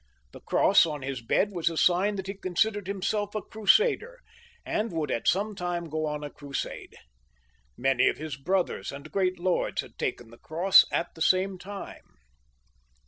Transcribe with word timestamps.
The 0.31 0.39
cross 0.41 0.87
on 0.87 1.03
his 1.03 1.21
bed 1.21 1.51
was 1.51 1.69
a 1.69 1.77
sign 1.77 2.15
that 2.15 2.25
he 2.25 2.33
considered 2.33 2.87
himself 2.87 3.35
a 3.35 3.41
Crusader, 3.43 4.17
and 4.65 4.91
would 4.91 5.11
at 5.11 5.27
some 5.27 5.53
time 5.53 5.89
go 5.91 6.07
on 6.07 6.23
a 6.23 6.31
Crusade. 6.31 6.95
Many 7.77 8.07
of 8.07 8.17
his 8.17 8.35
brothers 8.35 8.91
and 8.91 9.11
great 9.11 9.37
lords 9.37 9.81
had 9.83 9.99
taken 9.99 10.31
the 10.31 10.39
cross 10.39 10.85
at 10.91 11.13
the 11.13 11.21
same 11.21 11.59
time. 11.59 12.01